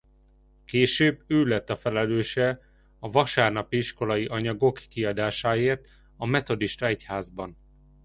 [0.65, 2.59] Később ő lett a felelőse
[2.99, 7.57] a vasárnapi iskolai anyagok kiadásáért a metodista egyházban.